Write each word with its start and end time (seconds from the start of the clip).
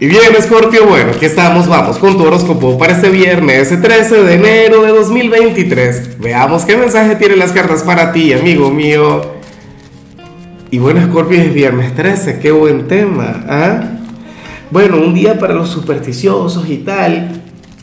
Y 0.00 0.06
bien, 0.06 0.34
Scorpio, 0.42 0.86
bueno, 0.86 1.12
aquí 1.12 1.24
estamos, 1.24 1.68
vamos 1.68 1.98
con 1.98 2.16
tu 2.16 2.24
horóscopo 2.24 2.76
para 2.76 2.94
este 2.94 3.10
viernes 3.10 3.68
13 3.80 4.24
de 4.24 4.34
enero 4.34 4.82
de 4.82 4.88
2023. 4.88 6.18
Veamos 6.18 6.64
qué 6.64 6.76
mensaje 6.76 7.14
tienen 7.14 7.38
las 7.38 7.52
cartas 7.52 7.84
para 7.84 8.10
ti, 8.10 8.32
amigo 8.32 8.70
mío. 8.70 9.22
Y 10.72 10.78
bueno, 10.78 11.00
Scorpio, 11.06 11.40
es 11.40 11.54
viernes 11.54 11.94
13, 11.94 12.40
qué 12.40 12.50
buen 12.50 12.88
tema, 12.88 13.44
¿ah? 13.48 13.92
Bueno, 14.72 14.96
un 14.96 15.14
día 15.14 15.38
para 15.38 15.54
los 15.54 15.68
supersticiosos 15.68 16.68
y 16.68 16.78
tal. 16.78 17.30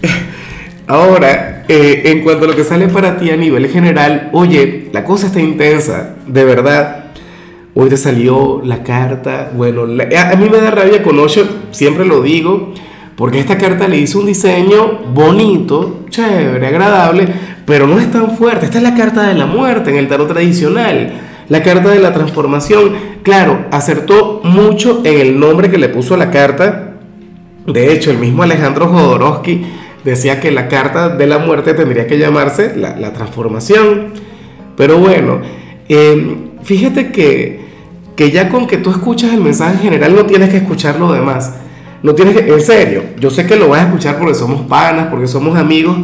Ahora, 0.86 1.64
eh, 1.66 2.02
en 2.04 2.22
cuanto 2.22 2.44
a 2.44 2.48
lo 2.48 2.54
que 2.54 2.62
sale 2.62 2.86
para 2.86 3.16
ti 3.18 3.30
a 3.30 3.36
nivel 3.36 3.68
general, 3.68 4.30
oye, 4.32 4.90
la 4.92 5.02
cosa 5.02 5.26
está 5.26 5.40
intensa, 5.40 6.14
de 6.28 6.44
verdad. 6.44 7.05
Hoy 7.78 7.90
te 7.90 7.98
salió 7.98 8.62
la 8.64 8.82
carta. 8.82 9.50
Bueno, 9.54 9.82
a, 9.82 10.36
mí 10.36 10.48
me 10.48 10.56
da 10.56 10.70
rabia 10.70 11.02
con 11.02 11.18
Osho, 11.18 11.46
siempre 11.72 12.06
lo 12.06 12.22
digo, 12.22 12.72
porque 13.16 13.38
esta 13.38 13.58
carta 13.58 13.86
le 13.86 13.98
hizo 13.98 14.18
un 14.18 14.24
diseño 14.24 15.00
bonito, 15.12 16.06
chévere, 16.08 16.66
agradable, 16.66 17.28
pero 17.66 17.86
no 17.86 18.00
es 18.00 18.10
tan 18.10 18.30
fuerte. 18.30 18.64
Esta 18.64 18.78
es 18.78 18.82
la 18.82 18.94
carta 18.94 19.28
de 19.28 19.34
la 19.34 19.44
muerte 19.44 19.90
en 19.90 19.98
el 19.98 20.08
tarot 20.08 20.26
tradicional, 20.26 21.20
la 21.50 21.62
carta 21.62 21.90
de 21.90 21.98
la 21.98 22.14
transformación. 22.14 22.94
Claro, 23.22 23.66
acertó 23.70 24.40
mucho 24.42 25.02
en 25.04 25.20
el 25.20 25.38
nombre 25.38 25.70
que 25.70 25.76
le 25.76 25.90
puso 25.90 26.14
a 26.14 26.16
la 26.16 26.30
carta. 26.30 26.94
De 27.66 27.92
hecho, 27.92 28.10
el 28.10 28.16
mismo 28.16 28.42
Alejandro 28.42 28.88
Jodorowsky 28.88 29.66
decía 30.02 30.40
que 30.40 30.50
la 30.50 30.68
carta 30.68 31.10
de 31.10 31.26
la 31.26 31.40
muerte 31.40 31.74
tendría 31.74 32.06
que 32.06 32.18
llamarse 32.18 32.74
la, 32.74 33.12
transformación. 33.12 34.14
Pero 34.78 34.96
bueno, 34.96 35.42
eh, 35.90 36.36
fíjate 36.62 37.12
que 37.12 37.65
que 38.16 38.30
ya 38.30 38.48
con 38.48 38.66
que 38.66 38.78
tú 38.78 38.90
escuchas 38.90 39.32
el 39.34 39.42
mensaje 39.42 39.78
general 39.78 40.16
no 40.16 40.24
tienes 40.24 40.48
que 40.48 40.56
escuchar 40.56 40.98
lo 40.98 41.12
demás. 41.12 41.52
No 42.02 42.14
tienes 42.14 42.36
que, 42.36 42.50
en 42.50 42.60
serio, 42.60 43.02
yo 43.18 43.30
sé 43.30 43.46
que 43.46 43.56
lo 43.56 43.68
vas 43.68 43.80
a 43.80 43.84
escuchar 43.84 44.18
porque 44.18 44.34
somos 44.34 44.62
panas, 44.62 45.08
porque 45.10 45.26
somos 45.26 45.56
amigos. 45.58 45.96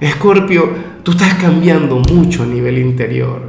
Escorpio, 0.00 0.70
tú 1.02 1.12
estás 1.12 1.34
cambiando 1.34 1.98
mucho 1.98 2.42
a 2.42 2.46
nivel 2.46 2.78
interior. 2.78 3.42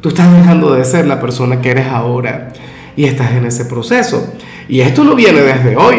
Tú 0.00 0.08
estás 0.08 0.32
dejando 0.32 0.74
de 0.74 0.84
ser 0.84 1.06
la 1.06 1.20
persona 1.20 1.60
que 1.60 1.70
eres 1.70 1.86
ahora 1.88 2.52
y 2.96 3.04
estás 3.04 3.32
en 3.32 3.44
ese 3.44 3.64
proceso. 3.64 4.34
Y 4.68 4.80
esto 4.80 5.04
no 5.04 5.14
viene 5.14 5.40
desde 5.40 5.76
hoy. 5.76 5.96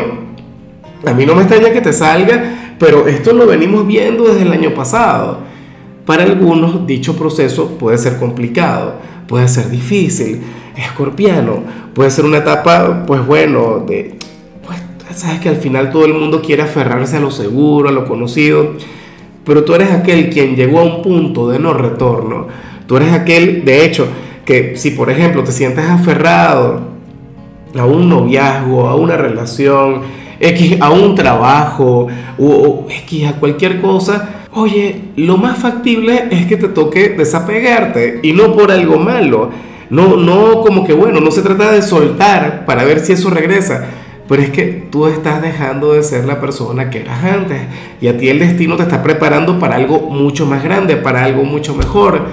A 1.06 1.14
mí 1.14 1.26
no 1.26 1.36
me 1.36 1.42
extraña 1.42 1.72
que 1.72 1.82
te 1.82 1.92
salga, 1.92 2.76
pero 2.80 3.08
esto 3.08 3.34
lo 3.34 3.48
venimos 3.48 3.86
viendo 3.86 4.26
desde 4.26 4.44
el 4.44 4.52
año 4.52 4.74
pasado. 4.74 5.40
Para 6.06 6.24
algunos 6.24 6.86
dicho 6.88 7.18
proceso 7.18 7.78
puede 7.78 7.98
ser 7.98 8.18
complicado, 8.18 8.96
puede 9.28 9.48
ser 9.48 9.70
difícil 9.70 10.42
escorpiano. 10.76 11.64
Puede 11.94 12.12
ser 12.12 12.26
una 12.26 12.38
etapa, 12.38 13.06
pues 13.06 13.26
bueno, 13.26 13.84
de, 13.88 14.16
pues 14.66 14.80
sabes 15.16 15.40
que 15.40 15.50
al 15.50 15.58
final 15.58 15.92
todo 15.92 16.06
el 16.06 16.14
mundo 16.14 16.42
quiere 16.42 16.64
aferrarse 16.64 17.18
a 17.18 17.20
lo 17.20 17.32
seguro, 17.32 17.90
a 17.90 17.92
lo 17.92 18.06
conocido, 18.06 18.74
pero 19.46 19.64
tú 19.64 19.76
eres 19.76 19.92
aquel 19.92 20.30
quien 20.30 20.56
llegó 20.56 20.80
a 20.80 20.84
un 20.84 21.02
punto 21.02 21.50
de 21.50 21.60
no 21.60 21.74
retorno. 21.74 22.48
Tú 22.88 22.98
eres 22.98 23.14
aquel, 23.14 23.66
de 23.66 23.86
hecho, 23.86 24.08
que 24.46 24.76
si 24.76 24.92
por 24.92 25.10
ejemplo 25.10 25.44
te 25.44 25.52
sientes 25.52 25.86
aferrado 25.86 26.82
a 27.78 27.86
un 27.86 28.10
noviazgo, 28.10 28.88
a 28.88 28.96
una 28.96 29.18
relación, 29.18 30.02
X, 30.40 30.78
a 30.82 30.90
un 30.90 31.16
trabajo, 31.16 32.08
o 32.38 32.86
X, 32.90 33.28
a 33.28 33.34
cualquier 33.34 33.82
cosa, 33.82 34.44
oye, 34.54 35.02
lo 35.16 35.38
más 35.38 35.58
factible 35.58 36.28
es 36.32 36.46
que 36.46 36.58
te 36.58 36.68
toque 36.68 37.10
desapegarte 37.10 38.20
y 38.24 38.34
no 38.34 38.54
por 38.54 38.72
algo 38.72 38.98
malo 39.00 39.50
no, 39.94 40.18
no 40.18 40.62
como 40.62 40.84
que 40.84 40.94
bueno, 40.94 41.22
no 41.22 41.30
se 41.30 41.44
trata 41.44 41.72
de 41.72 41.84
soltar 41.84 42.66
para 42.66 42.84
ver 42.84 43.00
si 43.00 43.14
eso 43.14 43.30
regresa, 43.30 43.86
pero 44.28 44.42
es 44.42 44.50
que 44.50 44.88
tú 44.92 45.06
estás 45.06 45.40
dejando 45.40 45.94
de 45.94 46.02
ser 46.02 46.26
la 46.26 46.42
persona 46.42 46.90
que 46.90 47.02
eras 47.02 47.24
antes 47.24 47.62
y 48.02 48.08
a 48.08 48.18
ti 48.18 48.28
el 48.28 48.40
destino 48.40 48.76
te 48.76 48.82
está 48.82 49.04
preparando 49.04 49.60
para 49.60 49.76
algo 49.76 50.00
mucho 50.10 50.48
más 50.48 50.64
grande, 50.64 50.96
para 50.96 51.24
algo 51.24 51.44
mucho 51.44 51.76
mejor. 51.76 52.26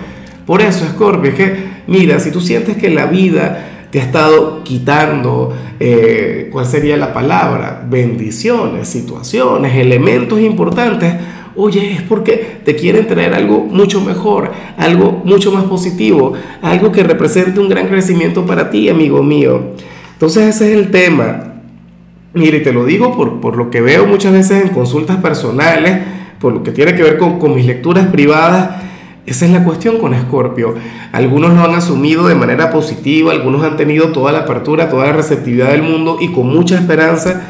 Por 0.46 0.62
eso, 0.62 0.86
Scorpio, 0.86 1.32
es 1.32 1.36
que, 1.36 1.56
mira, 1.86 2.18
si 2.18 2.30
tú 2.30 2.40
sientes 2.40 2.78
que 2.78 2.88
la 2.88 3.04
vida 3.04 3.86
te 3.90 4.00
ha 4.00 4.04
estado 4.04 4.64
quitando, 4.64 5.54
eh, 5.78 6.48
¿cuál 6.50 6.64
sería 6.64 6.96
la 6.96 7.12
palabra? 7.12 7.84
Bendiciones, 7.86 8.88
situaciones, 8.88 9.76
elementos 9.76 10.40
importantes, 10.40 11.14
Oye, 11.62 11.92
es 11.92 12.00
porque 12.00 12.60
te 12.64 12.74
quieren 12.74 13.06
traer 13.06 13.34
algo 13.34 13.58
mucho 13.58 14.00
mejor, 14.00 14.50
algo 14.78 15.20
mucho 15.26 15.52
más 15.52 15.64
positivo, 15.64 16.32
algo 16.62 16.90
que 16.90 17.02
represente 17.02 17.60
un 17.60 17.68
gran 17.68 17.86
crecimiento 17.86 18.46
para 18.46 18.70
ti, 18.70 18.88
amigo 18.88 19.22
mío. 19.22 19.72
Entonces 20.14 20.56
ese 20.56 20.72
es 20.72 20.78
el 20.78 20.90
tema. 20.90 21.56
Mire, 22.32 22.60
te 22.60 22.72
lo 22.72 22.86
digo 22.86 23.14
por, 23.14 23.40
por 23.40 23.58
lo 23.58 23.68
que 23.68 23.82
veo 23.82 24.06
muchas 24.06 24.32
veces 24.32 24.62
en 24.62 24.70
consultas 24.70 25.18
personales, 25.18 25.98
por 26.40 26.54
lo 26.54 26.62
que 26.62 26.70
tiene 26.70 26.94
que 26.94 27.02
ver 27.02 27.18
con, 27.18 27.38
con 27.38 27.54
mis 27.54 27.66
lecturas 27.66 28.06
privadas. 28.06 28.82
Esa 29.26 29.44
es 29.44 29.50
la 29.50 29.62
cuestión 29.62 29.98
con 29.98 30.14
Escorpio. 30.14 30.76
Algunos 31.12 31.52
lo 31.52 31.62
han 31.62 31.74
asumido 31.74 32.26
de 32.26 32.36
manera 32.36 32.70
positiva, 32.70 33.32
algunos 33.32 33.62
han 33.64 33.76
tenido 33.76 34.12
toda 34.12 34.32
la 34.32 34.40
apertura, 34.40 34.88
toda 34.88 35.08
la 35.08 35.12
receptividad 35.12 35.72
del 35.72 35.82
mundo 35.82 36.16
y 36.22 36.28
con 36.28 36.46
mucha 36.46 36.76
esperanza, 36.76 37.42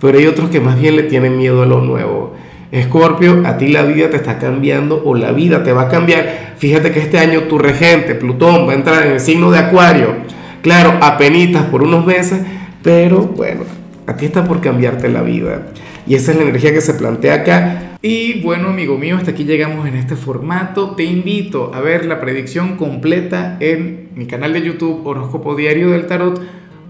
pero 0.00 0.16
hay 0.16 0.26
otros 0.26 0.48
que 0.48 0.60
más 0.60 0.80
bien 0.80 0.94
le 0.94 1.02
tienen 1.02 1.36
miedo 1.36 1.60
a 1.60 1.66
lo 1.66 1.80
nuevo. 1.80 2.34
Escorpio, 2.70 3.42
a 3.46 3.56
ti 3.56 3.68
la 3.68 3.82
vida 3.82 4.10
te 4.10 4.16
está 4.16 4.38
cambiando 4.38 5.02
o 5.04 5.14
la 5.14 5.32
vida 5.32 5.62
te 5.62 5.72
va 5.72 5.82
a 5.82 5.88
cambiar. 5.88 6.54
Fíjate 6.58 6.90
que 6.92 7.00
este 7.00 7.18
año 7.18 7.42
tu 7.42 7.58
regente, 7.58 8.14
Plutón, 8.14 8.68
va 8.68 8.72
a 8.72 8.76
entrar 8.76 9.06
en 9.06 9.12
el 9.12 9.20
signo 9.20 9.50
de 9.50 9.58
Acuario. 9.58 10.16
Claro, 10.60 10.98
apenitas 11.00 11.64
por 11.64 11.82
unos 11.82 12.04
meses, 12.04 12.40
pero 12.82 13.22
bueno, 13.22 13.62
a 14.06 14.16
ti 14.16 14.26
está 14.26 14.44
por 14.44 14.60
cambiarte 14.60 15.08
la 15.08 15.22
vida. 15.22 15.68
Y 16.06 16.14
esa 16.14 16.32
es 16.32 16.38
la 16.38 16.44
energía 16.44 16.72
que 16.72 16.80
se 16.80 16.94
plantea 16.94 17.34
acá. 17.34 17.82
Y 18.02 18.40
bueno, 18.42 18.68
amigo 18.68 18.96
mío, 18.96 19.16
hasta 19.16 19.32
aquí 19.32 19.44
llegamos 19.44 19.86
en 19.86 19.94
este 19.94 20.16
formato. 20.16 20.90
Te 20.94 21.04
invito 21.04 21.72
a 21.74 21.80
ver 21.80 22.06
la 22.06 22.20
predicción 22.20 22.76
completa 22.76 23.56
en 23.60 24.08
mi 24.14 24.26
canal 24.26 24.52
de 24.52 24.62
YouTube 24.62 25.06
Horóscopo 25.06 25.54
Diario 25.54 25.90
del 25.90 26.06
Tarot 26.06 26.40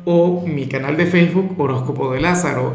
o 0.04 0.44
mi 0.46 0.66
canal 0.66 0.96
de 0.96 1.06
Facebook 1.06 1.54
Horóscopo 1.58 2.12
de 2.12 2.20
Lázaro. 2.20 2.74